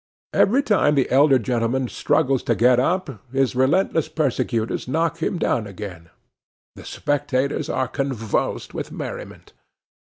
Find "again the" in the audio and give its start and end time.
5.67-6.85